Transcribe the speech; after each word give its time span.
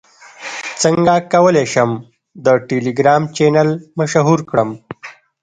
څنګه 0.81 1.13
کولی 1.33 1.65
شم 1.73 1.89
د 2.45 2.47
ټیلیګرام 2.67 3.23
چینل 3.35 3.69
مشهور 3.99 4.39
کړم 4.49 4.69